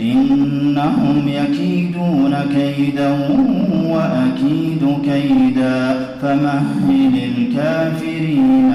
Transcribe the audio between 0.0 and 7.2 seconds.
إنهم يكيدون كيدا وأكيد كيدا فمهل